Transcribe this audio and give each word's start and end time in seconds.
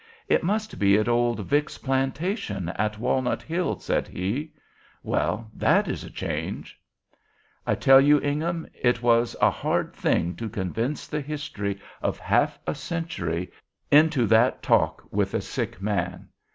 'It 0.27 0.41
must 0.41 0.79
be 0.79 0.97
at 0.97 1.07
old 1.07 1.41
Vick's 1.41 1.77
plantation, 1.77 2.69
at 2.69 2.97
Walnut 2.97 3.43
Hills,' 3.43 3.85
said 3.85 4.07
he: 4.07 4.51
'well, 5.03 5.51
that 5.53 5.87
is 5.87 6.03
a 6.03 6.09
change!' 6.09 6.81
"I 7.67 7.75
tell 7.75 8.01
you, 8.01 8.19
Ingham, 8.19 8.65
it 8.73 9.03
was 9.03 9.35
a 9.39 9.51
hard 9.51 9.93
thing 9.93 10.35
to 10.37 10.49
condense 10.49 11.05
the 11.05 11.21
history 11.21 11.79
of 12.01 12.17
half 12.17 12.57
a 12.65 12.73
century 12.73 13.51
into 13.91 14.25
that 14.25 14.63
talk 14.63 15.03
with 15.11 15.35
a 15.35 15.41
sick 15.41 15.79
man. 15.79 16.29